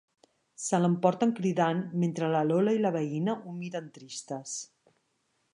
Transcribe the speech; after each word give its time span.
Se 0.67 0.79
l'emporten 0.79 1.33
cridant 1.41 1.83
mentre 2.05 2.31
la 2.37 2.43
Lola 2.53 2.75
i 2.79 2.83
la 2.87 2.95
veïna 2.97 3.39
ho 3.53 3.57
miren 3.63 3.95
tristes. 3.99 4.59